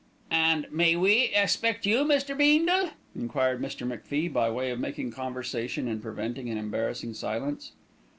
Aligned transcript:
"And 0.31 0.65
and 0.65 0.73
may 0.73 0.95
we 0.95 1.25
expect 1.25 1.85
you, 1.85 1.97
Mr. 2.03 2.35
Beendle?" 2.35 2.89
enquired 3.15 3.61
Mr. 3.61 3.85
MacFie 3.85 4.33
by 4.33 4.49
way 4.49 4.71
of 4.71 4.79
making 4.79 5.11
conversation 5.11 5.87
and 5.87 6.01
preventing 6.01 6.49
an 6.49 6.57
embarrassing 6.57 7.13
silence. 7.13 7.73